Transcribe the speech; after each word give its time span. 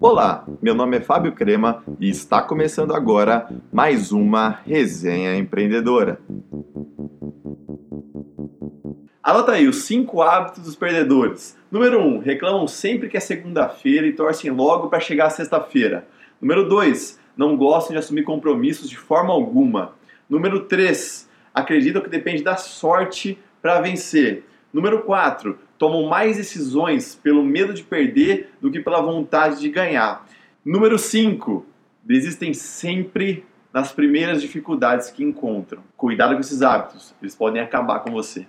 Olá, 0.00 0.46
meu 0.62 0.74
nome 0.74 0.98
é 0.98 1.00
Fábio 1.00 1.32
Crema 1.32 1.82
e 1.98 2.08
está 2.08 2.40
começando 2.42 2.94
agora 2.94 3.48
mais 3.72 4.12
uma 4.12 4.60
resenha 4.64 5.36
empreendedora. 5.36 6.20
Anota 9.22 9.52
aí 9.52 9.66
os 9.66 9.82
5 9.82 10.22
hábitos 10.22 10.62
dos 10.62 10.76
perdedores. 10.76 11.56
Número 11.70 11.98
1, 12.00 12.06
um, 12.06 12.18
reclamam 12.18 12.68
sempre 12.68 13.08
que 13.08 13.16
é 13.16 13.20
segunda-feira 13.20 14.06
e 14.06 14.12
torcem 14.12 14.50
logo 14.50 14.88
para 14.88 15.00
chegar 15.00 15.26
a 15.26 15.30
sexta-feira. 15.30 16.06
Número 16.40 16.68
2, 16.68 17.18
não 17.36 17.56
gostam 17.56 17.94
de 17.94 17.98
assumir 17.98 18.22
compromissos 18.22 18.88
de 18.88 18.96
forma 18.96 19.32
alguma. 19.32 19.94
Número 20.30 20.66
3, 20.66 21.28
acreditam 21.52 22.00
que 22.00 22.08
depende 22.08 22.44
da 22.44 22.56
sorte 22.56 23.38
para 23.60 23.80
vencer. 23.80 24.44
Número 24.76 25.04
4, 25.04 25.58
tomam 25.78 26.06
mais 26.06 26.36
decisões 26.36 27.14
pelo 27.14 27.42
medo 27.42 27.72
de 27.72 27.82
perder 27.82 28.50
do 28.60 28.70
que 28.70 28.78
pela 28.78 29.00
vontade 29.00 29.58
de 29.58 29.70
ganhar. 29.70 30.26
Número 30.62 30.98
5, 30.98 31.64
desistem 32.04 32.52
sempre 32.52 33.46
nas 33.72 33.90
primeiras 33.90 34.42
dificuldades 34.42 35.10
que 35.10 35.24
encontram. 35.24 35.82
Cuidado 35.96 36.34
com 36.34 36.40
esses 36.40 36.60
hábitos, 36.60 37.14
eles 37.22 37.34
podem 37.34 37.62
acabar 37.62 38.00
com 38.00 38.10
você. 38.10 38.46